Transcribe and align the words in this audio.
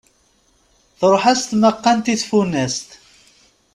Truḥ-as 0.99 1.41
tmaqqant 1.43 2.11
i 2.13 2.15
tfunast. 2.21 2.89